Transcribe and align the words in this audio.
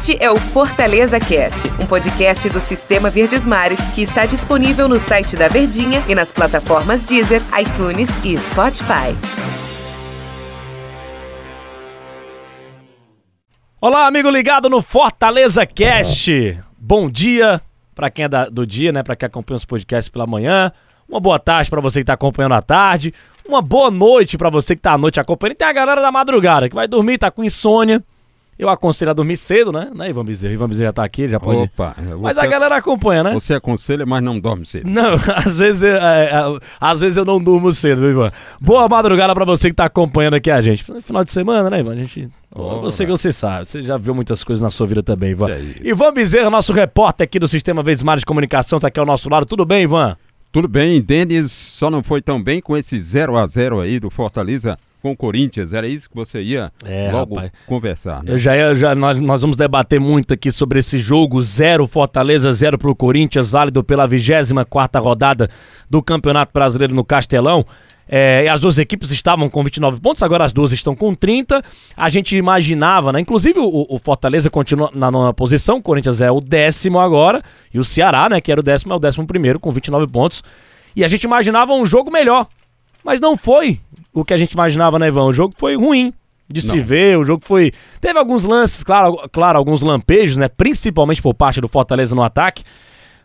Este 0.00 0.16
é 0.18 0.30
o 0.30 0.36
Fortaleza 0.36 1.20
Cast, 1.20 1.68
um 1.78 1.86
podcast 1.86 2.48
do 2.48 2.58
Sistema 2.58 3.10
Verdes 3.10 3.44
Mares 3.44 3.78
que 3.94 4.00
está 4.00 4.24
disponível 4.24 4.88
no 4.88 4.98
site 4.98 5.36
da 5.36 5.46
Verdinha 5.46 6.02
e 6.08 6.14
nas 6.14 6.32
plataformas 6.32 7.04
Deezer, 7.04 7.42
iTunes 7.60 8.08
e 8.24 8.34
Spotify. 8.38 9.14
Olá, 13.78 14.06
amigo 14.06 14.30
ligado 14.30 14.70
no 14.70 14.80
Fortaleza 14.80 15.66
Cast. 15.66 16.58
Bom 16.78 17.10
dia 17.10 17.60
para 17.94 18.08
quem 18.10 18.24
é 18.24 18.28
da- 18.28 18.46
do 18.48 18.66
dia, 18.66 18.92
né? 18.92 19.02
Para 19.02 19.16
quem 19.16 19.26
acompanha 19.26 19.58
os 19.58 19.66
podcasts 19.66 20.08
pela 20.08 20.26
manhã. 20.26 20.72
Uma 21.06 21.20
boa 21.20 21.38
tarde 21.38 21.68
para 21.68 21.82
você 21.82 22.00
que 22.00 22.06
tá 22.06 22.14
acompanhando 22.14 22.54
à 22.54 22.62
tarde. 22.62 23.12
Uma 23.46 23.60
boa 23.60 23.90
noite 23.90 24.38
para 24.38 24.48
você 24.48 24.74
que 24.74 24.80
tá 24.80 24.92
à 24.92 24.98
noite 24.98 25.20
acompanhando. 25.20 25.56
E 25.56 25.58
tem 25.58 25.68
a 25.68 25.72
galera 25.74 26.00
da 26.00 26.10
madrugada 26.10 26.70
que 26.70 26.74
vai 26.74 26.88
dormir, 26.88 27.18
tá 27.18 27.30
com 27.30 27.44
insônia. 27.44 28.02
Eu 28.60 28.68
aconselho 28.68 29.10
a 29.10 29.14
dormir 29.14 29.38
cedo, 29.38 29.72
né? 29.72 29.90
Né, 29.94 30.10
Ivan 30.10 30.22
Bezerra? 30.22 30.52
Ivan 30.52 30.68
Bezerra 30.68 30.88
já 30.88 30.92
tá 30.92 31.02
aqui, 31.02 31.22
ele 31.22 31.32
já 31.32 31.40
pode. 31.40 31.62
Opa, 31.62 31.94
Mas 32.20 32.36
você, 32.36 32.44
a 32.44 32.46
galera 32.46 32.76
acompanha, 32.76 33.24
né? 33.24 33.32
você 33.32 33.54
aconselha, 33.54 34.04
mas 34.04 34.22
não 34.22 34.38
dorme 34.38 34.66
cedo. 34.66 34.86
Não, 34.86 35.14
às 35.34 35.58
vezes, 35.58 35.82
é, 35.82 35.96
é, 35.96 36.58
às 36.78 37.00
vezes 37.00 37.16
eu 37.16 37.24
não 37.24 37.42
durmo 37.42 37.72
cedo, 37.72 38.02
viu, 38.02 38.10
Ivan? 38.10 38.32
Boa 38.60 38.86
madrugada 38.86 39.34
pra 39.34 39.46
você 39.46 39.70
que 39.70 39.74
tá 39.74 39.86
acompanhando 39.86 40.34
aqui 40.34 40.50
a 40.50 40.60
gente. 40.60 40.84
Final 41.00 41.24
de 41.24 41.32
semana, 41.32 41.70
né, 41.70 41.80
Ivan? 41.80 41.92
A 41.92 41.96
gente. 41.96 42.28
Ora. 42.54 42.82
Você 42.82 43.06
que 43.06 43.10
você 43.10 43.32
sabe, 43.32 43.64
você 43.64 43.82
já 43.82 43.96
viu 43.96 44.14
muitas 44.14 44.44
coisas 44.44 44.60
na 44.60 44.68
sua 44.68 44.86
vida 44.86 45.02
também, 45.02 45.30
Ivan. 45.30 45.48
É. 45.52 45.58
Ivan 45.82 46.12
Bezerra, 46.12 46.50
nosso 46.50 46.74
repórter 46.74 47.24
aqui 47.24 47.38
do 47.38 47.48
Sistema 47.48 47.82
Vezes 47.82 48.02
Mares 48.02 48.20
de 48.20 48.26
Comunicação, 48.26 48.78
tá 48.78 48.88
aqui 48.88 49.00
ao 49.00 49.06
nosso 49.06 49.30
lado. 49.30 49.46
Tudo 49.46 49.64
bem, 49.64 49.84
Ivan? 49.84 50.18
Tudo 50.52 50.68
bem, 50.68 51.00
Denis 51.00 51.50
só 51.50 51.88
não 51.88 52.02
foi 52.02 52.20
tão 52.20 52.42
bem 52.42 52.60
com 52.60 52.76
esse 52.76 53.00
0 53.00 53.38
a 53.38 53.46
0 53.46 53.80
aí 53.80 53.98
do 53.98 54.10
Fortaleza 54.10 54.76
com 55.00 55.10
o 55.12 55.16
Corinthians. 55.16 55.72
Era 55.72 55.86
isso 55.88 56.08
que 56.08 56.14
você 56.14 56.40
ia 56.42 56.70
É, 56.84 57.10
logo 57.12 57.34
rapaz. 57.34 57.52
conversar, 57.66 58.22
né? 58.22 58.32
Eu 58.32 58.38
já, 58.38 58.74
já 58.74 58.94
nós, 58.94 59.18
nós 59.20 59.40
vamos 59.42 59.56
debater 59.56 59.98
muito 60.00 60.34
aqui 60.34 60.50
sobre 60.50 60.78
esse 60.78 60.98
jogo. 60.98 61.42
Zero 61.42 61.86
Fortaleza, 61.86 62.52
zero 62.52 62.78
pro 62.78 62.94
Corinthians, 62.94 63.50
válido 63.50 63.82
pela 63.82 64.06
24 64.06 65.02
rodada 65.02 65.48
do 65.88 66.02
Campeonato 66.02 66.52
Brasileiro 66.52 66.94
no 66.94 67.04
Castelão. 67.04 67.64
É, 68.12 68.42
e 68.44 68.48
as 68.48 68.60
duas 68.60 68.76
equipes 68.76 69.12
estavam 69.12 69.48
com 69.48 69.62
29 69.62 70.00
pontos, 70.00 70.20
agora 70.24 70.44
as 70.44 70.52
duas 70.52 70.72
estão 70.72 70.96
com 70.96 71.14
30. 71.14 71.62
A 71.96 72.08
gente 72.08 72.36
imaginava, 72.36 73.12
né? 73.12 73.20
Inclusive 73.20 73.60
o, 73.60 73.86
o 73.88 73.98
Fortaleza 74.00 74.50
continua 74.50 74.90
na 74.92 75.12
nona 75.12 75.32
posição, 75.32 75.76
o 75.76 75.82
Corinthians 75.82 76.20
é 76.20 76.28
o 76.28 76.40
décimo 76.40 76.98
agora, 76.98 77.40
e 77.72 77.78
o 77.78 77.84
Ceará, 77.84 78.28
né, 78.28 78.40
que 78.40 78.50
era 78.50 78.60
o 78.60 78.64
décimo, 78.64 78.92
é 78.92 78.96
o 78.96 78.98
décimo 78.98 79.28
primeiro 79.28 79.60
com 79.60 79.70
29 79.70 80.08
pontos. 80.08 80.42
E 80.96 81.04
a 81.04 81.08
gente 81.08 81.22
imaginava 81.22 81.72
um 81.72 81.86
jogo 81.86 82.10
melhor, 82.10 82.48
mas 83.04 83.20
não 83.20 83.36
foi 83.36 83.78
o 84.12 84.24
que 84.24 84.34
a 84.34 84.36
gente 84.36 84.52
imaginava, 84.52 84.98
né, 84.98 85.08
Ivan? 85.08 85.24
O 85.24 85.32
jogo 85.32 85.54
foi 85.56 85.76
ruim 85.76 86.12
de 86.48 86.60
se 86.60 86.76
Não. 86.76 86.84
ver, 86.84 87.16
o 87.18 87.24
jogo 87.24 87.44
foi... 87.44 87.72
Teve 88.00 88.18
alguns 88.18 88.44
lances, 88.44 88.82
claro, 88.82 89.16
claro, 89.30 89.56
alguns 89.56 89.82
lampejos, 89.82 90.36
né, 90.36 90.48
principalmente 90.48 91.22
por 91.22 91.32
parte 91.32 91.60
do 91.60 91.68
Fortaleza 91.68 92.14
no 92.14 92.22
ataque, 92.22 92.64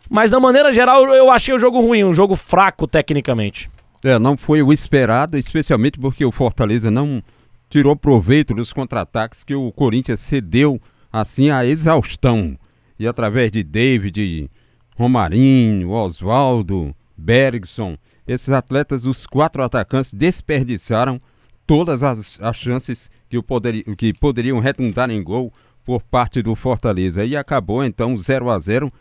mas 0.08 0.30
da 0.30 0.38
maneira 0.38 0.72
geral 0.72 1.04
eu 1.12 1.30
achei 1.30 1.52
o 1.52 1.58
jogo 1.58 1.80
ruim, 1.80 2.04
um 2.04 2.14
jogo 2.14 2.36
fraco 2.36 2.86
tecnicamente. 2.86 3.68
É, 4.04 4.18
não 4.18 4.36
foi 4.36 4.62
o 4.62 4.72
esperado, 4.72 5.36
especialmente 5.36 5.98
porque 5.98 6.24
o 6.24 6.30
Fortaleza 6.30 6.90
não 6.90 7.20
tirou 7.68 7.96
proveito 7.96 8.54
dos 8.54 8.72
contra-ataques 8.72 9.42
que 9.42 9.54
o 9.54 9.72
Corinthians 9.72 10.20
cedeu 10.20 10.80
assim 11.12 11.50
à 11.50 11.66
exaustão. 11.66 12.56
E 12.98 13.06
através 13.06 13.50
de 13.50 13.64
David, 13.64 14.48
Romarinho, 14.96 15.90
Oswaldo, 15.90 16.94
Bergson, 17.16 17.96
esses 18.26 18.50
atletas, 18.50 19.06
os 19.06 19.26
quatro 19.26 19.62
atacantes, 19.62 20.12
desperdiçaram 20.12 21.20
todas 21.66 22.02
as, 22.02 22.38
as 22.40 22.56
chances 22.56 23.10
que, 23.28 23.40
poderi, 23.42 23.82
que 23.96 24.12
poderiam 24.12 24.58
retundar 24.58 25.10
em 25.10 25.22
gol 25.22 25.52
por 25.84 26.02
parte 26.02 26.42
do 26.42 26.54
Fortaleza. 26.54 27.24
E 27.24 27.36
acabou 27.36 27.84
então 27.84 28.16
0 28.16 28.50
a 28.50 28.58
0 28.58 28.92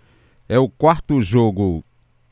É 0.48 0.60
o 0.60 0.70
quarto 0.70 1.22
jogo 1.22 1.84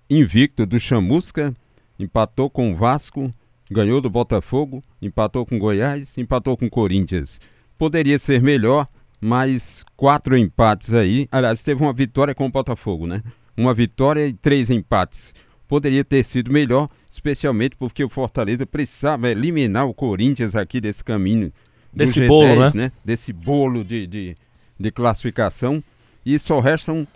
invicto 0.10 0.66
do 0.66 0.80
Chamusca, 0.80 1.54
empatou 1.98 2.50
com 2.50 2.72
o 2.72 2.76
Vasco, 2.76 3.32
ganhou 3.72 4.00
do 4.02 4.10
Botafogo, 4.10 4.84
empatou 5.02 5.46
com 5.46 5.58
Goiás, 5.58 6.18
empatou 6.18 6.56
com 6.56 6.70
Corinthians. 6.70 7.40
Poderia 7.78 8.20
ser 8.20 8.42
melhor, 8.42 8.88
mas 9.20 9.84
quatro 9.96 10.38
empates 10.38 10.94
aí. 10.94 11.28
Aliás, 11.32 11.64
teve 11.64 11.82
uma 11.82 11.94
vitória 11.94 12.36
com 12.36 12.46
o 12.46 12.52
Botafogo, 12.52 13.08
né? 13.08 13.24
Uma 13.58 13.74
vitória 13.74 14.28
e 14.28 14.34
três 14.34 14.70
empates. 14.70 15.34
Poderia 15.74 16.04
ter 16.04 16.24
sido 16.24 16.54
melhor, 16.54 16.88
especialmente 17.10 17.76
porque 17.76 18.04
o 18.04 18.08
Fortaleza 18.08 18.64
precisava 18.64 19.32
eliminar 19.32 19.88
o 19.88 19.94
Corinthians 19.94 20.56
aqui 20.56 20.80
desse 20.80 21.04
caminho. 21.04 21.52
Desse 21.92 22.20
G10, 22.20 22.28
bolo, 22.28 22.74
né? 22.76 22.92
Desse 23.04 23.34
bolo 23.34 23.84
de, 23.84 24.06
de, 24.06 24.38
de 24.80 24.92
classificação. 24.92 25.84
E 26.24 26.38
só 26.38 26.60
restam 26.60 27.08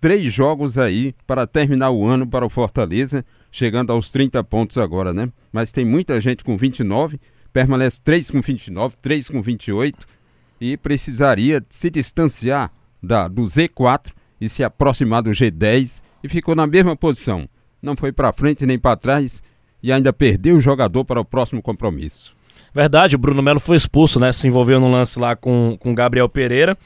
três 0.00 0.32
jogos 0.32 0.78
aí 0.78 1.12
para 1.26 1.44
terminar 1.44 1.90
o 1.90 2.06
ano 2.06 2.24
para 2.24 2.46
o 2.46 2.48
Fortaleza, 2.48 3.26
chegando 3.50 3.90
aos 3.90 4.12
30 4.12 4.44
pontos 4.44 4.78
agora, 4.78 5.12
né? 5.12 5.28
Mas 5.52 5.72
tem 5.72 5.84
muita 5.84 6.20
gente 6.20 6.44
com 6.44 6.56
29, 6.56 7.18
permanece 7.52 8.00
3 8.00 8.30
com 8.30 8.40
29, 8.40 8.94
3 9.02 9.28
com 9.28 9.42
28 9.42 10.06
e 10.60 10.76
precisaria 10.76 11.66
se 11.68 11.90
distanciar 11.90 12.70
da, 13.02 13.26
do 13.26 13.42
Z4 13.42 14.12
e 14.40 14.48
se 14.48 14.62
aproximar 14.62 15.20
do 15.20 15.30
G10 15.30 16.00
e 16.22 16.28
ficou 16.28 16.54
na 16.54 16.64
mesma 16.64 16.94
posição. 16.94 17.48
Não 17.84 17.96
foi 17.96 18.10
para 18.12 18.32
frente 18.32 18.64
nem 18.66 18.78
para 18.78 18.96
trás 18.96 19.42
e 19.82 19.92
ainda 19.92 20.12
perdeu 20.12 20.56
o 20.56 20.60
jogador 20.60 21.04
para 21.04 21.20
o 21.20 21.24
próximo 21.24 21.60
compromisso. 21.62 22.32
Verdade, 22.74 23.14
o 23.14 23.18
Bruno 23.18 23.42
Melo 23.42 23.60
foi 23.60 23.76
expulso, 23.76 24.18
né? 24.18 24.32
Se 24.32 24.48
envolveu 24.48 24.80
no 24.80 24.90
lance 24.90 25.18
lá 25.18 25.36
com 25.36 25.78
o 25.84 25.94
Gabriel 25.94 26.28
Pereira. 26.28 26.76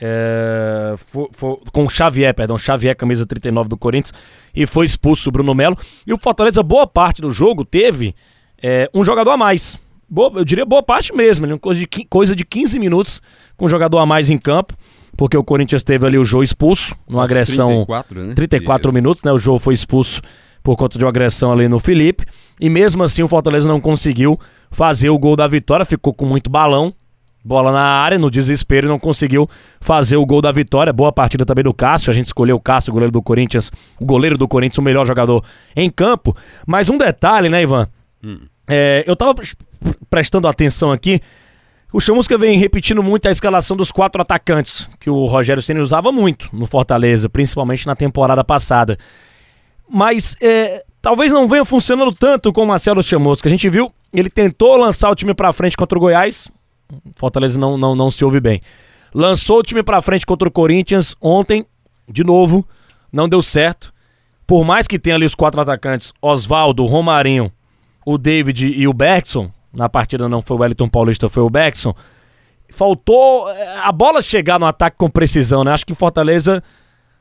É, 0.00 0.94
fo- 0.96 1.28
fo- 1.32 1.60
com 1.72 1.88
Xavier, 1.90 2.32
perdão, 2.32 2.56
Xavier, 2.56 2.96
camisa 2.96 3.26
39 3.26 3.68
do 3.68 3.76
Corinthians, 3.76 4.14
e 4.54 4.64
foi 4.64 4.86
expulso 4.86 5.28
o 5.28 5.32
Bruno 5.32 5.52
Melo. 5.54 5.76
E 6.06 6.12
o 6.12 6.18
Fortaleza, 6.18 6.62
boa 6.62 6.86
parte 6.86 7.20
do 7.20 7.30
jogo, 7.30 7.64
teve 7.64 8.14
é, 8.62 8.88
um 8.94 9.04
jogador 9.04 9.32
a 9.32 9.36
mais. 9.36 9.78
Boa- 10.08 10.32
eu 10.36 10.44
diria 10.44 10.64
boa 10.64 10.82
parte 10.82 11.14
mesmo, 11.14 11.46
né? 11.46 11.58
coisa, 11.58 11.80
de, 11.80 11.86
coisa 12.08 12.34
de 12.36 12.44
15 12.44 12.78
minutos 12.78 13.20
com 13.56 13.66
um 13.66 13.68
jogador 13.68 13.98
a 13.98 14.06
mais 14.06 14.30
em 14.30 14.38
campo, 14.38 14.74
porque 15.18 15.36
o 15.36 15.42
Corinthians 15.42 15.82
teve 15.82 16.06
ali 16.06 16.16
o 16.16 16.24
Jô 16.24 16.42
expulso, 16.44 16.94
numa 17.08 17.24
agressão. 17.24 17.84
34, 17.84 18.24
né? 18.24 18.34
34 18.34 18.88
Isso. 18.88 18.94
minutos, 18.94 19.22
né? 19.24 19.32
O 19.32 19.38
jogo 19.38 19.58
foi 19.58 19.74
expulso 19.74 20.22
por 20.62 20.76
conta 20.76 20.96
de 20.96 21.04
uma 21.04 21.10
agressão 21.10 21.52
ali 21.52 21.66
no 21.68 21.80
Felipe. 21.80 22.24
E 22.60 22.70
mesmo 22.70 23.02
assim 23.02 23.22
o 23.24 23.28
Fortaleza 23.28 23.68
não 23.68 23.80
conseguiu 23.80 24.38
fazer 24.70 25.10
o 25.10 25.18
gol 25.18 25.34
da 25.34 25.48
vitória, 25.48 25.84
ficou 25.84 26.14
com 26.14 26.24
muito 26.24 26.48
balão. 26.48 26.94
Bola 27.44 27.72
na 27.72 27.80
área, 27.82 28.18
no 28.18 28.30
desespero, 28.30 28.86
e 28.86 28.88
não 28.88 28.98
conseguiu 28.98 29.48
fazer 29.80 30.16
o 30.16 30.24
gol 30.26 30.40
da 30.42 30.52
vitória. 30.52 30.92
Boa 30.92 31.10
partida 31.12 31.44
também 31.44 31.64
do 31.64 31.72
Cássio. 31.74 32.10
A 32.10 32.14
gente 32.14 32.26
escolheu 32.26 32.56
o 32.56 32.60
Cássio, 32.60 32.90
o 32.90 32.94
goleiro 32.94 33.12
do 33.12 33.22
Corinthians, 33.22 33.72
o 33.98 34.04
goleiro 34.04 34.36
do 34.38 34.46
Corinthians, 34.46 34.78
o 34.78 34.82
melhor 34.82 35.04
jogador 35.06 35.42
em 35.74 35.90
campo. 35.90 36.36
Mas 36.66 36.88
um 36.88 36.96
detalhe, 36.98 37.48
né, 37.48 37.62
Ivan? 37.62 37.88
Hum. 38.22 38.40
É, 38.68 39.02
eu 39.06 39.16
tava 39.16 39.34
pre- 39.34 39.48
prestando 40.10 40.46
atenção 40.46 40.92
aqui. 40.92 41.20
O 41.90 42.00
Chamusca 42.00 42.36
vem 42.36 42.58
repetindo 42.58 43.02
muito 43.02 43.26
a 43.28 43.30
escalação 43.30 43.74
dos 43.74 43.90
quatro 43.90 44.20
atacantes, 44.20 44.90
que 45.00 45.08
o 45.08 45.24
Rogério 45.24 45.62
Ceni 45.62 45.80
usava 45.80 46.12
muito 46.12 46.50
no 46.52 46.66
Fortaleza, 46.66 47.30
principalmente 47.30 47.86
na 47.86 47.96
temporada 47.96 48.44
passada. 48.44 48.98
Mas 49.88 50.36
é, 50.42 50.84
talvez 51.00 51.32
não 51.32 51.48
venha 51.48 51.64
funcionando 51.64 52.12
tanto 52.12 52.52
com 52.52 52.62
o 52.62 52.66
Marcelo 52.66 53.02
Chamusca. 53.02 53.48
A 53.48 53.50
gente 53.50 53.70
viu, 53.70 53.90
ele 54.12 54.28
tentou 54.28 54.76
lançar 54.76 55.08
o 55.10 55.14
time 55.14 55.32
pra 55.32 55.50
frente 55.50 55.78
contra 55.78 55.96
o 55.96 56.00
Goiás, 56.00 56.48
Fortaleza 57.16 57.58
não, 57.58 57.78
não, 57.78 57.94
não 57.94 58.10
se 58.10 58.22
ouve 58.22 58.38
bem. 58.38 58.60
Lançou 59.14 59.58
o 59.58 59.62
time 59.62 59.82
pra 59.82 60.02
frente 60.02 60.26
contra 60.26 60.46
o 60.46 60.52
Corinthians 60.52 61.14
ontem, 61.20 61.64
de 62.06 62.22
novo, 62.22 62.66
não 63.10 63.28
deu 63.28 63.40
certo. 63.40 63.94
Por 64.46 64.62
mais 64.62 64.86
que 64.86 64.98
tenha 64.98 65.16
ali 65.16 65.24
os 65.24 65.34
quatro 65.34 65.60
atacantes, 65.60 66.12
Oswaldo, 66.20 66.84
Romarinho, 66.84 67.50
o 68.04 68.18
David 68.18 68.66
e 68.66 68.86
o 68.86 68.92
Bergson, 68.92 69.50
na 69.72 69.88
partida 69.88 70.28
não 70.28 70.42
foi 70.42 70.56
o 70.56 70.60
Wellington 70.60 70.88
Paulista, 70.88 71.28
foi 71.28 71.42
o 71.42 71.50
Bergson. 71.50 71.94
Faltou 72.70 73.50
eh, 73.50 73.76
a 73.82 73.92
bola 73.92 74.20
chegar 74.22 74.58
no 74.58 74.66
ataque 74.66 74.96
com 74.96 75.08
precisão, 75.08 75.64
né? 75.64 75.72
Acho 75.72 75.86
que 75.86 75.94
Fortaleza 75.94 76.62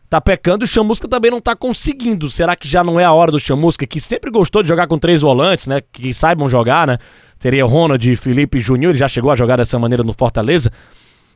tá 0.09 0.21
pecando 0.21 0.63
e 0.63 0.65
o 0.65 0.67
Chamusca 0.67 1.07
também 1.07 1.31
não 1.31 1.41
tá 1.41 1.55
conseguindo. 1.55 2.29
Será 2.29 2.55
que 2.55 2.67
já 2.67 2.83
não 2.83 2.99
é 2.99 3.05
a 3.05 3.11
hora 3.11 3.31
do 3.31 3.39
Chamusca, 3.39 3.85
que 3.85 3.99
sempre 3.99 4.31
gostou 4.31 4.63
de 4.63 4.69
jogar 4.69 4.87
com 4.87 4.97
três 4.97 5.21
volantes, 5.21 5.67
né? 5.67 5.81
Que 5.91 6.13
saibam 6.13 6.49
jogar, 6.49 6.87
né? 6.87 6.97
Teria 7.39 7.65
Ronald, 7.65 8.15
Felipe 8.15 8.57
e 8.57 8.61
Júnior, 8.61 8.91
ele 8.91 8.99
já 8.99 9.07
chegou 9.07 9.31
a 9.31 9.35
jogar 9.35 9.57
dessa 9.57 9.77
maneira 9.77 10.03
no 10.03 10.13
Fortaleza. 10.13 10.71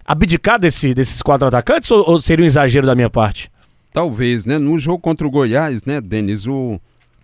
Abdicar 0.06 0.60
desse, 0.60 0.94
desses 0.94 1.22
quatro 1.22 1.48
atacantes 1.48 1.92
ou, 1.92 2.10
ou 2.10 2.22
seria 2.22 2.44
um 2.44 2.48
exagero 2.48 2.88
da 2.88 2.96
minha 2.96 3.10
parte? 3.10 3.52
Talvez, 3.94 4.46
né? 4.46 4.58
No 4.58 4.80
jogo 4.80 5.00
contra 5.00 5.28
o 5.28 5.30
Goiás, 5.30 5.84
né, 5.84 6.00
Denis, 6.02 6.48
o, 6.48 6.80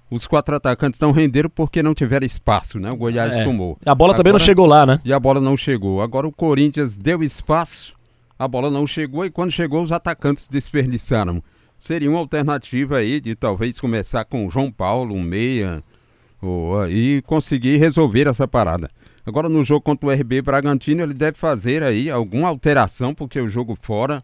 os 0.09 0.25
quatro 0.25 0.56
atacantes 0.56 1.00
não 1.00 1.12
renderam 1.12 1.50
porque 1.50 1.83
não 1.83 1.94
tiveram 1.94 2.25
espaço, 2.25 2.80
né? 2.80 2.89
O 2.92 2.95
Goiás 2.95 3.33
É. 3.33 3.44
tomou. 3.44 3.77
A 3.86 3.94
bola 3.95 4.13
também 4.13 4.31
não 4.31 4.38
Agora- 4.38 4.45
chegou 4.45 4.65
lá, 4.65 4.86
né? 4.86 5.01
E 5.04 5.12
a 5.12 5.19
bola 5.19 5.42
não 5.42 5.57
chegou. 5.57 6.01
Agora 6.01 6.27
o 6.27 6.31
Corinthians 6.31 6.95
deu 6.98 7.21
espaço, 7.24 7.94
a 8.39 8.48
bola 8.48 8.69
não 8.71 8.88
chegou 8.88 9.25
e 9.25 9.30
quando 9.30 9.51
chegou 9.51 9.81
os 9.83 9.92
atacantes 9.92 10.48
desperdiçaram. 10.48 11.44
Seria 11.77 12.09
uma 12.09 12.19
alternativa 12.19 12.98
aí 12.98 13.19
de 13.21 13.36
talvez 13.36 13.80
começar 13.80 14.25
com 14.25 14.48
o 14.48 14.50
João 14.50 14.71
Paulo, 14.71 15.13
um 15.13 15.21
meia, 15.21 15.83
ou, 16.42 16.88
e 16.89 17.21
conseguir 17.24 17.77
resolver 17.77 18.27
essa 18.27 18.48
parada. 18.48 18.89
Agora 19.25 19.50
no 19.50 19.63
jogo 19.63 19.81
contra 19.81 20.07
o 20.07 20.12
RB 20.12 20.42
Bragantino 20.42 21.03
ele 21.03 21.13
deve 21.13 21.38
fazer 21.38 21.83
aí 21.83 22.10
alguma 22.10 22.48
alteração 22.48 23.13
porque 23.13 23.39
o 23.42 23.50
jogo 23.50 23.77
fora 23.81 24.24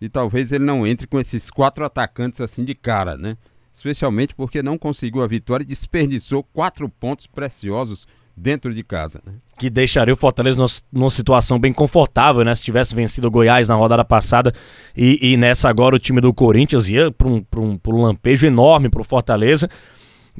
e 0.00 0.08
talvez 0.08 0.52
ele 0.52 0.64
não 0.64 0.86
entre 0.86 1.06
com 1.06 1.18
esses 1.18 1.50
quatro 1.50 1.84
atacantes 1.84 2.40
assim 2.40 2.64
de 2.64 2.74
cara, 2.74 3.16
né? 3.16 3.36
Especialmente 3.72 4.34
porque 4.34 4.62
não 4.62 4.76
conseguiu 4.76 5.22
a 5.22 5.26
vitória 5.26 5.64
e 5.64 5.66
desperdiçou 5.66 6.42
quatro 6.42 6.88
pontos 6.88 7.26
preciosos 7.26 8.06
dentro 8.36 8.72
de 8.72 8.82
casa. 8.82 9.20
Né? 9.24 9.32
Que 9.58 9.68
deixaria 9.68 10.14
o 10.14 10.16
Fortaleza 10.16 10.58
numa, 10.90 11.10
situação 11.10 11.58
bem 11.58 11.72
confortável, 11.72 12.44
né? 12.44 12.54
Se 12.54 12.62
tivesse 12.62 12.94
vencido 12.94 13.28
o 13.28 13.30
Goiás 13.30 13.68
na 13.68 13.74
rodada 13.74 14.04
passada 14.04 14.52
e, 14.96 15.32
e 15.32 15.36
nessa 15.36 15.68
agora 15.68 15.96
o 15.96 15.98
time 15.98 16.20
do 16.20 16.32
Corinthians 16.32 16.88
ia 16.88 17.10
para 17.10 17.28
um, 17.28 17.44
um, 17.56 17.78
um 17.86 18.02
lampejo 18.02 18.46
enorme 18.46 18.88
para 18.88 19.00
o 19.00 19.04
Fortaleza. 19.04 19.68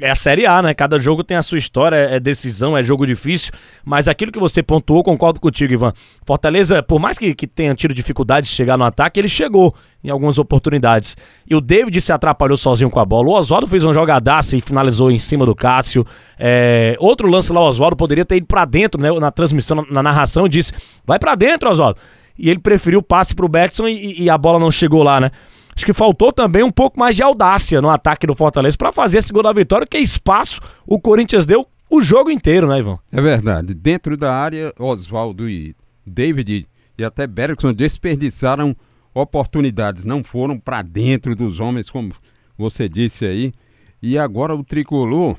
É 0.00 0.10
a 0.10 0.14
Série 0.14 0.46
A, 0.46 0.62
né? 0.62 0.72
Cada 0.72 0.98
jogo 0.98 1.22
tem 1.22 1.36
a 1.36 1.42
sua 1.42 1.58
história, 1.58 1.96
é 1.96 2.18
decisão, 2.18 2.76
é 2.76 2.82
jogo 2.82 3.06
difícil. 3.06 3.52
Mas 3.84 4.08
aquilo 4.08 4.32
que 4.32 4.38
você 4.38 4.62
pontuou, 4.62 5.02
concordo 5.02 5.38
contigo, 5.38 5.70
Ivan. 5.70 5.92
Fortaleza, 6.24 6.82
por 6.82 6.98
mais 6.98 7.18
que, 7.18 7.34
que 7.34 7.46
tenha 7.46 7.74
tido 7.74 7.92
dificuldade 7.92 8.48
de 8.48 8.54
chegar 8.54 8.78
no 8.78 8.84
ataque, 8.84 9.20
ele 9.20 9.28
chegou 9.28 9.74
em 10.02 10.08
algumas 10.08 10.38
oportunidades. 10.38 11.14
E 11.48 11.54
o 11.54 11.60
David 11.60 12.00
se 12.00 12.10
atrapalhou 12.10 12.56
sozinho 12.56 12.88
com 12.88 13.00
a 13.00 13.04
bola. 13.04 13.28
O 13.28 13.32
Oswaldo 13.32 13.66
fez 13.66 13.84
uma 13.84 13.92
jogadaça 13.92 14.56
e 14.56 14.62
finalizou 14.62 15.10
em 15.10 15.18
cima 15.18 15.44
do 15.44 15.54
Cássio. 15.54 16.06
É... 16.38 16.96
Outro 16.98 17.28
lance 17.28 17.52
lá, 17.52 17.60
o 17.60 17.68
Oswaldo 17.68 17.94
poderia 17.94 18.24
ter 18.24 18.36
ido 18.36 18.46
para 18.46 18.64
dentro, 18.64 18.98
né? 18.98 19.10
Na 19.20 19.30
transmissão, 19.30 19.76
na, 19.76 19.84
na 19.90 20.02
narração, 20.02 20.48
disse: 20.48 20.72
vai 21.04 21.18
para 21.18 21.34
dentro, 21.34 21.70
Oswaldo. 21.70 22.00
E 22.38 22.48
ele 22.48 22.60
preferiu 22.60 23.00
o 23.00 23.02
passe 23.02 23.34
pro 23.34 23.46
Beckson 23.46 23.86
e, 23.86 24.22
e 24.22 24.30
a 24.30 24.38
bola 24.38 24.58
não 24.58 24.70
chegou 24.70 25.02
lá, 25.02 25.20
né? 25.20 25.30
Acho 25.74 25.86
que 25.86 25.92
faltou 25.92 26.32
também 26.32 26.62
um 26.62 26.70
pouco 26.70 26.98
mais 26.98 27.16
de 27.16 27.22
audácia 27.22 27.80
no 27.80 27.88
ataque 27.88 28.26
do 28.26 28.34
Fortaleza 28.34 28.76
para 28.76 28.92
fazer 28.92 29.18
a 29.18 29.22
segunda 29.22 29.52
vitória, 29.52 29.86
que 29.86 29.98
espaço 29.98 30.60
o 30.86 31.00
Corinthians 31.00 31.46
deu 31.46 31.66
o 31.88 32.02
jogo 32.02 32.30
inteiro, 32.30 32.66
né, 32.66 32.78
Ivan? 32.78 32.98
É 33.10 33.20
verdade. 33.20 33.74
Dentro 33.74 34.16
da 34.16 34.34
área, 34.34 34.72
Oswaldo 34.78 35.48
e 35.48 35.74
David 36.06 36.66
e 36.96 37.04
até 37.04 37.26
Bergson 37.26 37.72
desperdiçaram 37.72 38.76
oportunidades, 39.14 40.04
não 40.04 40.22
foram 40.22 40.58
para 40.58 40.82
dentro 40.82 41.36
dos 41.36 41.60
homens, 41.60 41.90
como 41.90 42.14
você 42.56 42.88
disse 42.88 43.24
aí. 43.24 43.52
E 44.00 44.18
agora 44.18 44.54
o 44.54 44.64
tricolor 44.64 45.36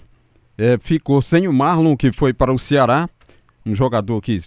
é, 0.58 0.78
ficou 0.78 1.22
sem 1.22 1.48
o 1.48 1.54
Marlon, 1.54 1.98
que 1.98 2.12
foi 2.12 2.34
para 2.34 2.54
o 2.54 2.60
Ceará, 2.60 3.10
um 3.66 3.76
jogador 3.76 4.22
que 4.22 4.40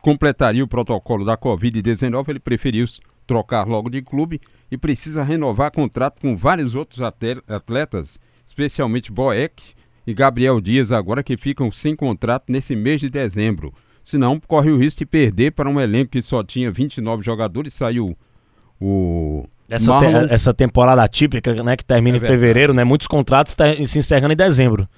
completaria 0.00 0.64
o 0.64 0.68
protocolo 0.68 1.24
da 1.24 1.36
Covid-19. 1.36 2.28
Ele 2.28 2.40
preferiu 2.40 2.84
trocar 3.26 3.66
logo 3.66 3.90
de 3.90 4.02
clube 4.02 4.40
e 4.70 4.76
precisa 4.76 5.22
renovar 5.22 5.70
contrato 5.72 6.20
com 6.20 6.36
vários 6.36 6.74
outros 6.74 7.00
atletas, 7.48 8.18
especialmente 8.46 9.12
Boeck 9.12 9.74
e 10.06 10.14
Gabriel 10.14 10.60
Dias, 10.60 10.92
agora 10.92 11.22
que 11.22 11.36
ficam 11.36 11.70
sem 11.70 11.94
contrato 11.94 12.44
nesse 12.48 12.74
mês 12.74 13.00
de 13.00 13.08
dezembro. 13.08 13.72
Senão, 14.04 14.40
corre 14.40 14.70
o 14.70 14.78
risco 14.78 15.00
de 15.00 15.06
perder 15.06 15.52
para 15.52 15.68
um 15.68 15.78
elenco 15.78 16.12
que 16.12 16.22
só 16.22 16.42
tinha 16.42 16.70
29 16.70 17.22
jogadores. 17.22 17.74
Saiu 17.74 18.16
o. 18.80 19.46
Essa, 19.68 19.98
te, 19.98 20.06
essa 20.32 20.54
temporada 20.54 21.02
atípica, 21.02 21.62
né, 21.62 21.76
que 21.76 21.84
termina 21.84 22.16
é 22.16 22.18
em 22.18 22.20
fevereiro, 22.22 22.72
né? 22.72 22.84
Muitos 22.84 23.06
contratos 23.06 23.54
se 23.86 23.98
encerrando 23.98 24.32
em 24.32 24.36
dezembro. 24.36 24.88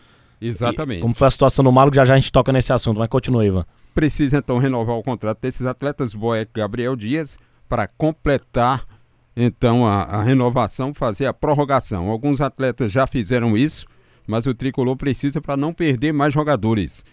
Exatamente. 0.41 1.01
E, 1.01 1.03
como 1.03 1.13
foi 1.17 1.27
a 1.27 1.31
situação 1.31 1.65
no 1.65 1.73
Malo, 1.73 1.91
já 1.93 2.05
já 2.05 2.15
a 2.15 2.17
gente 2.17 2.31
toca 2.31 2.53
nesse 2.53 2.73
assunto, 2.73 2.99
mas 2.99 3.09
continua, 3.09 3.45
Ivan. 3.45 3.67
Precisa 3.93 4.39
então 4.39 4.59
renovar 4.59 4.97
o 4.97 5.03
contrato 5.03 5.41
desses 5.41 5.67
atletas, 5.67 6.15
Boeck 6.15 6.53
e 6.55 6.61
Gabriel 6.61 6.95
Dias, 6.95 7.37
para 7.69 7.89
completar 7.89 8.87
então 9.37 9.87
a, 9.87 10.03
a, 10.03 10.23
renovação, 10.23 10.93
fazer 10.93 11.27
a 11.27 11.33
prorrogação. 11.33 12.09
Alguns 12.09 12.41
atletas 12.41 12.91
já 12.91 13.07
fizeram 13.07 13.57
isso, 13.57 13.87
mas 14.27 14.47
o 14.47 14.55
tricolor 14.55 14.97
precisa 14.97 15.41
para 15.41 15.57
não 15.57 15.73
perder 15.73 16.13
mais 16.13 16.33
jogadores. 16.33 17.05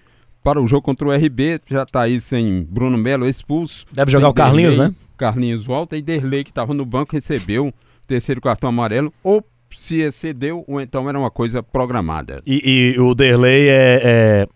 Para 0.43 0.61
o 0.61 0.67
jogo 0.67 0.83
contra 0.83 1.07
o 1.07 1.11
RB, 1.11 1.61
já 1.67 1.83
está 1.83 2.01
aí 2.01 2.19
sem 2.19 2.63
Bruno 2.63 2.97
Melo 2.97 3.27
expulso. 3.27 3.85
Deve 3.91 4.11
jogar 4.11 4.29
o 4.29 4.33
Carlinhos, 4.33 4.77
Derlei, 4.77 4.95
né? 4.95 5.07
Carlinhos 5.17 5.63
volta 5.63 5.97
e 5.97 6.01
Derlei, 6.01 6.43
que 6.43 6.51
estava 6.51 6.73
no 6.73 6.85
banco, 6.85 7.13
recebeu 7.13 7.67
o 7.67 7.73
terceiro 8.07 8.39
cartão 8.39 8.69
amarelo, 8.69 9.13
ou 9.23 9.43
se 9.71 9.99
excedeu, 9.99 10.63
ou 10.67 10.79
então 10.79 11.09
era 11.09 11.19
uma 11.19 11.29
coisa 11.29 11.61
programada. 11.61 12.41
E, 12.45 12.93
e 12.95 12.99
o 12.99 13.13
Derlei 13.13 13.67
é, 13.67 14.01
é, 14.03 14.47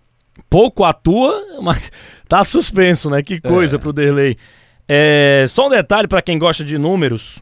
pouco 0.50 0.84
atua, 0.84 1.34
mas 1.62 1.92
tá 2.28 2.44
suspenso, 2.44 3.10
né? 3.10 3.22
Que 3.22 3.42
coisa 3.42 3.76
é. 3.76 3.80
pro 3.80 3.92
Derlei. 3.92 4.38
É, 4.88 5.46
só 5.48 5.68
um 5.68 5.70
detalhe 5.70 6.08
para 6.08 6.22
quem 6.22 6.40
gosta 6.40 6.64
de 6.64 6.78
números 6.78 7.42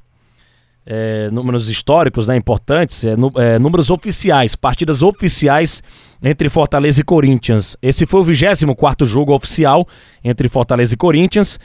é, 0.92 1.30
números 1.30 1.70
históricos 1.70 2.28
né, 2.28 2.36
importantes, 2.36 3.06
é, 3.06 3.14
é, 3.36 3.60
números 3.60 3.92
oficiais, 3.92 4.56
partidas 4.56 5.04
oficiais 5.04 5.84
entre 6.22 6.50
Fortaleza 6.50 7.00
e 7.00 7.04
Corinthians. 7.04 7.78
Esse 7.80 8.08
foi 8.08 8.22
o 8.22 8.24
24 8.24 9.08
jogo 9.08 9.36
oficial 9.36 9.88
entre 10.24 10.50
Fortaleza 10.50 10.96
e 10.96 10.98
Corinthians. 10.98 11.60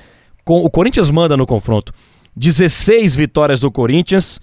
Com, 0.44 0.62
o 0.62 0.69
Corinthians 0.69 1.11
manda 1.11 1.38
no 1.38 1.47
confronto. 1.47 1.91
16 2.37 3.17
vitórias 3.17 3.61
do 3.61 3.71
Corinthians. 3.71 4.38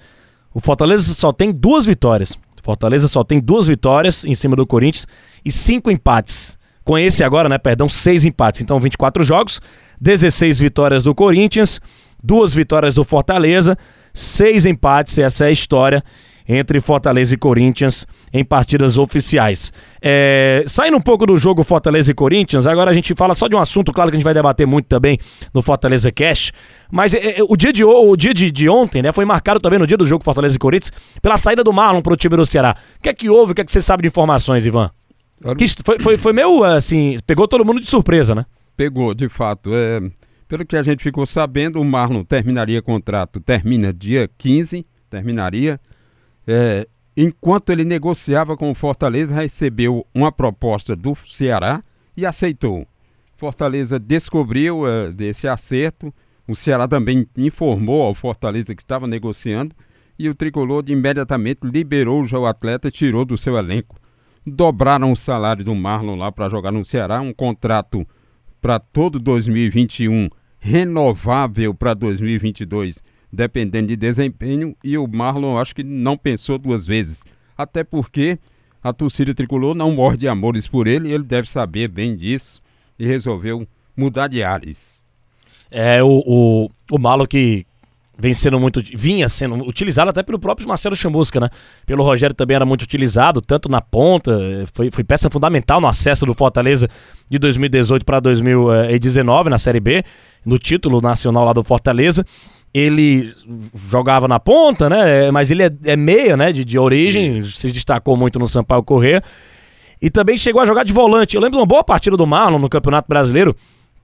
O 0.51 0.60
Fortaleza 0.60 1.13
só 1.13 1.31
tem 1.31 1.51
duas 1.51 1.86
vitórias. 1.86 2.36
Fortaleza 2.63 3.07
só 3.07 3.24
tem 3.24 3.39
duas 3.39 3.68
vitórias 3.68 4.25
em 4.25 4.34
cima 4.34 4.56
do 4.56 4.66
Corinthians 4.66 5.07
e 5.45 5.51
cinco 5.51 5.92
empates. 5.92 6.57
Com 6.84 6.98
esse 6.98 7.24
agora, 7.24 7.48
né, 7.48 7.60
perdão, 7.60 7.88
seis 7.88 8.25
empates. 8.25 8.62
Então 8.62 8.80
24 8.80 9.24
jogos, 9.24 9.62
16 10.00 10.57
vitórias 10.57 11.04
do 11.04 11.13
Corinthians, 11.13 11.80
duas 12.24 12.54
vitórias 12.54 12.95
do 12.95 13.04
Fortaleza 13.04 13.77
seis 14.13 14.66
empates, 14.66 15.18
essa 15.18 15.46
é 15.46 15.48
a 15.48 15.52
história 15.52 16.04
entre 16.48 16.81
Fortaleza 16.81 17.34
e 17.34 17.38
Corinthians 17.38 18.06
em 18.34 18.44
partidas 18.44 18.98
oficiais. 18.98 19.72
É, 20.02 20.63
saindo 20.68 20.98
um 20.98 21.02
pouco 21.02 21.25
do 21.25 21.38
jogo 21.38 21.63
Fortaleza 21.63 22.12
e 22.12 22.13
Corinthians, 22.13 22.66
agora 22.68 22.92
a 22.92 22.94
gente 22.94 23.13
fala 23.16 23.36
só 23.36 23.48
de 23.48 23.56
um 23.56 23.60
assunto, 23.60 23.94
claro 23.94 24.10
que 24.10 24.16
a 24.16 24.19
gente 24.19 24.24
vai 24.25 24.34
debater 24.34 24.68
muito 24.68 24.88
também 24.88 25.18
no 25.54 25.62
Fortaleza 25.62 26.12
Cash, 26.12 26.52
mas 26.92 27.13
é, 27.13 27.40
é, 27.40 27.44
o 27.48 27.56
dia, 27.56 27.72
de, 27.72 27.84
o 27.84 28.16
dia 28.16 28.34
de, 28.34 28.52
de, 28.52 28.68
ontem 28.68 29.02
né, 29.02 29.12
foi 29.12 29.24
marcado 29.24 29.60
também 29.60 29.80
no 29.80 29.88
dia 29.88 29.98
do 29.98 30.06
jogo 30.06 30.24
Fortaleza 30.24 30.56
e 30.56 30.60
Corinthians 30.60 30.92
pela 31.22 31.38
saída 31.38 31.63
do 31.63 31.72
Marlon 31.72 32.02
para 32.02 32.13
o 32.13 32.18
time 32.18 32.36
do 32.36 32.46
Ceará. 32.46 32.75
O 32.98 33.02
que 33.02 33.10
é 33.10 33.13
que 33.13 33.30
houve? 33.30 33.52
O 33.52 33.56
que 33.56 33.62
é 33.62 33.66
que 33.66 33.72
você 33.72 33.81
sabe 33.81 34.02
de 34.02 34.08
informações, 34.08 34.66
Ivan? 34.66 34.92
Que 35.58 35.66
foi, 35.84 36.00
foi, 36.00 36.18
foi 36.18 36.34
meio 36.34 36.63
assim, 36.63 37.18
pegou 37.25 37.48
todo 37.48 37.66
mundo 37.66 37.80
de 37.80 37.88
surpresa, 37.88 38.36
né? 38.36 38.46
Pegou, 38.78 39.13
de 39.13 39.28
fato. 39.28 39.72
É, 39.74 40.00
pelo 40.51 40.65
que 40.65 40.75
a 40.75 40.83
gente 40.83 41.01
ficou 41.01 41.25
sabendo, 41.25 41.80
o 41.80 41.86
Marlon 41.86 42.25
terminaria 42.25 42.81
contrato, 42.81 43.39
termina 43.39 43.94
dia 43.94 44.30
15, 44.38 44.86
terminaria. 45.09 45.80
É, 46.45 46.86
enquanto 47.15 47.69
ele 47.69 47.86
negociava 47.86 48.57
com 48.57 48.69
o 48.69 48.75
Fortaleza, 48.75 49.33
recebeu 49.33 50.06
uma 50.13 50.30
proposta 50.30 50.94
do 50.94 51.15
Ceará 51.25 51.81
e 52.18 52.25
aceitou. 52.25 52.86
Fortaleza 53.38 53.98
descobriu 53.98 54.86
é, 54.86 55.13
desse 55.13 55.48
acerto, 55.48 56.13
o 56.45 56.53
Ceará 56.53 56.86
também 56.86 57.25
informou 57.38 58.01
ao 58.01 58.13
Fortaleza 58.13 58.75
que 58.75 58.81
estava 58.81 59.07
negociando 59.07 59.74
e 60.20 60.27
o 60.27 60.36
tricolor 60.36 60.84
imediatamente 60.86 61.62
liberou 61.63 62.25
o 62.25 62.46
atleta 62.46 62.89
e 62.89 62.91
tirou 62.91 63.24
do 63.24 63.38
seu 63.38 63.55
elenco. 63.55 63.96
Dobraram 64.46 65.13
o 65.13 65.15
salário 65.15 65.63
do 65.63 65.74
Marlon 65.74 66.17
lá 66.17 66.29
para 66.29 66.50
jogar 66.50 66.74
no 66.74 66.84
Ceará, 66.84 67.22
um 67.22 67.31
contrato 67.31 68.05
para 68.62 68.79
todo 68.79 69.17
2021 69.17 70.27
renovável 70.62 71.74
para 71.74 71.96
2022, 71.96 73.03
dependendo 73.34 73.88
de 73.88 73.96
desempenho, 73.96 74.75
e 74.84 74.96
o 74.96 75.08
Marlon 75.08 75.58
acho 75.58 75.75
que 75.75 75.84
não 75.84 76.15
pensou 76.15 76.60
duas 76.60 76.86
vezes. 76.86 77.25
Até 77.58 77.84
porque 77.84 78.38
a 78.84 78.94
torcida 78.94 79.34
tricolor 79.34 79.74
não 79.74 79.91
morde 79.91 80.27
amores 80.27 80.68
por 80.68 80.88
ele, 80.88 81.12
ele 81.12 81.24
deve 81.24 81.50
saber 81.50 81.88
bem 81.88 82.15
disso 82.15 82.62
e 82.98 83.06
resolveu 83.06 83.68
mudar 83.98 84.27
de 84.27 84.44
ares. 84.44 85.03
É, 85.72 86.03
o, 86.03 86.22
o, 86.25 86.70
o 86.91 87.00
Malo 87.00 87.27
que 87.27 87.65
vem 88.18 88.34
sendo 88.36 88.60
muito, 88.60 88.84
vinha 88.96 89.27
sendo 89.27 89.56
utilizado 89.68 90.12
até 90.12 90.22
pelo 90.22 90.38
próprio 90.38 90.68
Marcelo 90.68 90.96
Chamusca, 90.96 91.39
né? 91.39 91.50
Pelo 91.88 92.03
Rogério 92.03 92.36
também 92.36 92.53
era 92.53 92.65
muito 92.65 92.84
utilizado, 92.84 93.41
tanto 93.41 93.68
na 93.68 93.82
ponta, 93.82 94.38
foi, 94.74 94.91
foi 94.91 95.03
peça 95.03 95.27
fundamental 95.27 95.82
no 95.82 95.88
acesso 95.88 96.24
do 96.24 96.36
Fortaleza 96.36 96.88
de 97.27 97.39
2018 97.39 98.06
para 98.06 98.20
2019 98.20 99.50
na 99.50 99.58
Série 99.58 99.80
B 99.80 100.03
no 100.45 100.57
título 100.57 101.01
nacional 101.01 101.45
lá 101.45 101.53
do 101.53 101.63
Fortaleza. 101.63 102.25
Ele 102.74 103.33
jogava 103.89 104.27
na 104.27 104.39
ponta, 104.39 104.89
né? 104.89 105.29
Mas 105.31 105.51
ele 105.51 105.63
é, 105.63 105.71
é 105.86 105.95
meia, 105.95 106.38
né? 106.38 106.51
De, 106.53 106.63
de 106.63 106.79
origem, 106.79 107.43
Sim. 107.43 107.50
se 107.50 107.71
destacou 107.71 108.15
muito 108.15 108.39
no 108.39 108.48
Sampaio 108.48 108.83
Corrêa. 108.83 109.21
E 110.01 110.10
também 110.10 110.38
chegou 110.38 110.62
a 110.62 110.65
jogar 110.65 110.83
de 110.83 110.93
volante. 110.93 111.36
Eu 111.36 111.41
lembro 111.41 111.57
de 111.57 111.62
uma 111.62 111.67
boa 111.67 111.83
partida 111.83 112.15
do 112.17 112.25
Marlon 112.25 112.60
no 112.60 112.69
Campeonato 112.69 113.07
Brasileiro 113.07 113.55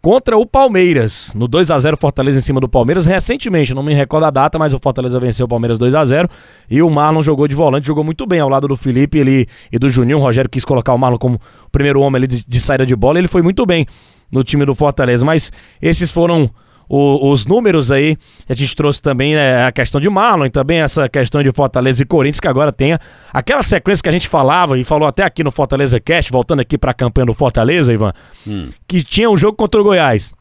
contra 0.02 0.38
o 0.38 0.46
Palmeiras, 0.46 1.34
no 1.36 1.48
2 1.48 1.72
a 1.72 1.80
0 1.80 1.98
Fortaleza 1.98 2.38
em 2.38 2.42
cima 2.42 2.60
do 2.60 2.70
Palmeiras 2.70 3.06
recentemente, 3.06 3.74
não 3.74 3.84
me 3.84 3.94
recordo 3.94 4.26
a 4.26 4.30
data, 4.30 4.58
mas 4.58 4.74
o 4.74 4.80
Fortaleza 4.80 5.20
venceu 5.20 5.46
o 5.46 5.50
Palmeiras 5.50 5.78
2 5.78 5.96
a 5.96 6.06
0 6.06 6.30
e 6.70 6.82
o 6.82 6.90
Marlon 6.90 7.22
jogou 7.22 7.48
de 7.48 7.56
volante, 7.56 7.88
jogou 7.88 8.04
muito 8.04 8.26
bem 8.26 8.40
ao 8.40 8.48
lado 8.48 8.68
do 8.68 8.78
Felipe 8.78 9.18
ele, 9.18 9.48
e 9.72 9.78
do 9.78 9.90
Juninho, 9.90 10.20
o 10.20 10.22
Rogério 10.22 10.50
quis 10.50 10.64
colocar 10.64 10.94
o 10.94 10.98
Marlon 10.98 11.18
como 11.18 11.36
o 11.36 11.70
primeiro 11.72 12.00
homem 12.00 12.20
ali 12.20 12.28
de, 12.28 12.46
de 12.48 12.60
saída 12.60 12.86
de 12.86 12.96
bola, 12.96 13.18
ele 13.18 13.28
foi 13.28 13.42
muito 13.42 13.66
bem 13.66 13.86
no 14.32 14.44
time 14.44 14.66
do 14.66 14.76
Fortaleza. 14.76 15.26
Mas 15.26 15.52
esses 15.82 16.12
foram 16.12 16.50
o, 16.90 17.32
os 17.32 17.46
números 17.46 17.92
aí. 17.92 18.18
A 18.48 18.54
gente 18.54 18.76
trouxe 18.76 19.02
também 19.02 19.36
né, 19.36 19.66
a 19.66 19.72
questão 19.72 20.00
de 20.00 20.10
Marlon 20.10 20.46
e 20.46 20.50
também 20.50 20.80
essa 20.80 21.08
questão 21.10 21.44
de 21.44 21.52
Fortaleza 21.52 22.02
e 22.02 22.06
Corinthians, 22.06 22.40
que 22.40 22.48
agora 22.48 22.72
tem 22.72 22.98
aquela 23.34 23.64
sequência 23.64 24.02
que 24.02 24.10
a 24.10 24.12
gente 24.12 24.28
falava 24.28 24.78
e 24.78 24.84
falou 24.84 25.08
até 25.08 25.24
aqui 25.24 25.44
no 25.44 25.52
Fortaleza 25.52 26.00
Cast, 26.00 26.32
voltando 26.32 26.62
aqui 26.62 26.78
para 26.78 26.92
a 26.92 26.94
campanha 26.94 27.26
do 27.26 27.34
Fortaleza, 27.34 27.94
Ivan, 27.94 28.14
hum. 28.46 28.70
que 28.88 29.04
tinha 29.04 29.30
um 29.30 29.38
jogo 29.38 29.58
contra 29.58 29.80
o 29.80 29.84
Goiás. 29.84 30.32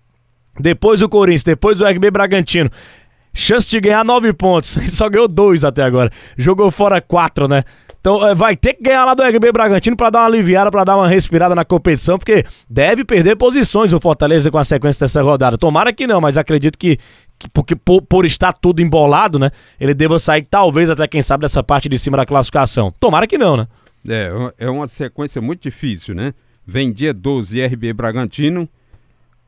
Depois 0.59 1.03
o 1.03 1.09
Corinthians, 1.09 1.45
depois 1.45 1.81
o 1.81 1.85
RB 1.87 2.11
Bragantino. 2.11 2.71
chance 3.35 3.69
de 3.69 3.79
ganhar 3.81 4.05
nove 4.05 4.33
pontos. 4.33 4.77
Ele 4.79 4.91
só 4.91 5.09
ganhou 5.09 5.29
dois 5.29 5.65
até 5.65 5.83
agora. 5.83 6.11
Jogou 6.37 6.71
fora 6.71 7.01
quatro, 7.01 7.47
né? 7.47 7.63
Então 8.07 8.25
é, 8.25 8.37
vai 8.37 8.57
ter 8.57 8.75
que 8.75 8.85
ganhar 8.85 9.05
lá 9.05 9.15
do 9.15 9.23
RB 9.25 9.51
Bragantino 9.51 9.97
para 9.97 10.11
dar 10.11 10.21
uma 10.21 10.27
aliviada, 10.27 10.71
para 10.71 10.85
dar 10.85 10.97
uma 10.97 11.09
respirada 11.09 11.57
na 11.57 11.65
competição, 11.65 12.17
porque 12.17 12.45
deve 12.71 13.05
perder 13.05 13.35
posições 13.35 13.93
o 13.93 13.99
Fortaleza 13.99 14.49
com 14.49 14.59
a 14.59 14.63
sequência 14.63 15.05
dessa 15.05 15.21
rodada. 15.21 15.59
Tomara 15.59 15.93
que 15.93 16.07
não, 16.07 16.21
mas 16.21 16.39
acredito 16.39 16.79
que, 16.79 16.99
que 17.37 17.51
porque 17.51 17.75
por, 17.75 18.01
por, 18.03 18.25
estar 18.25 18.53
tudo 18.53 18.81
embolado, 18.81 19.41
né, 19.41 19.51
ele 19.81 19.93
deva 19.93 20.21
sair 20.21 20.47
talvez 20.49 20.89
até 20.89 21.09
quem 21.09 21.21
sabe 21.21 21.43
dessa 21.43 21.65
parte 21.65 21.89
de 21.89 21.99
cima 21.99 22.17
da 22.17 22.25
classificação. 22.25 22.93
Tomara 23.01 23.27
que 23.27 23.37
não, 23.37 23.57
né? 23.57 23.67
É, 24.09 24.53
é 24.59 24.71
uma 24.71 24.87
sequência 24.87 25.43
muito 25.43 25.63
difícil, 25.63 26.15
né? 26.15 26.33
Vem 26.65 26.93
dia 26.93 27.13
12 27.13 27.61
RB 27.61 27.93
Bragantino, 27.93 28.69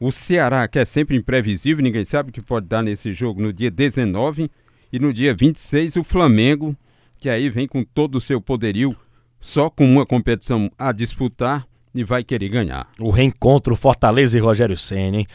o 0.00 0.10
Ceará, 0.10 0.66
que 0.66 0.80
é 0.80 0.84
sempre 0.84 1.16
imprevisível, 1.16 1.80
ninguém 1.80 2.04
sabe 2.04 2.30
o 2.30 2.32
que 2.32 2.42
pode 2.42 2.66
dar 2.66 2.82
nesse 2.82 3.12
jogo 3.12 3.40
no 3.40 3.52
dia 3.52 3.70
19 3.70 4.50
e 4.92 4.98
no 4.98 5.12
dia 5.12 5.32
26 5.32 5.94
o 5.94 6.02
Flamengo 6.02 6.76
que 7.18 7.28
aí 7.28 7.50
vem 7.50 7.66
com 7.66 7.84
todo 7.84 8.16
o 8.16 8.20
seu 8.20 8.40
poderio, 8.40 8.96
só 9.40 9.68
com 9.68 9.84
uma 9.84 10.06
competição 10.06 10.70
a 10.78 10.92
disputar 10.92 11.66
e 11.94 12.04
vai 12.04 12.22
querer 12.22 12.48
ganhar. 12.48 12.88
O 12.98 13.10
reencontro 13.10 13.74
Fortaleza 13.74 14.38
e 14.38 14.40
Rogério 14.40 14.76
Senna, 14.76 15.18
hein? 15.18 15.26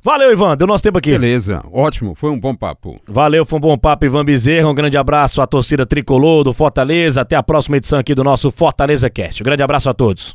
Valeu, 0.00 0.32
Ivan, 0.32 0.56
deu 0.56 0.66
nosso 0.66 0.84
tempo 0.84 0.98
aqui. 0.98 1.10
Beleza, 1.10 1.62
ótimo, 1.72 2.14
foi 2.14 2.30
um 2.30 2.38
bom 2.38 2.54
papo. 2.54 3.00
Valeu, 3.06 3.44
foi 3.44 3.58
um 3.58 3.60
bom 3.60 3.76
papo, 3.76 4.04
Ivan 4.04 4.24
Bezerra. 4.24 4.70
Um 4.70 4.74
grande 4.74 4.96
abraço 4.96 5.42
à 5.42 5.46
torcida 5.46 5.84
tricolor 5.84 6.44
do 6.44 6.52
Fortaleza. 6.52 7.20
Até 7.20 7.34
a 7.34 7.42
próxima 7.42 7.76
edição 7.76 7.98
aqui 7.98 8.14
do 8.14 8.22
nosso 8.22 8.50
Fortaleza 8.50 9.10
Cast. 9.10 9.42
Um 9.42 9.44
grande 9.44 9.62
abraço 9.62 9.90
a 9.90 9.94
todos. 9.94 10.34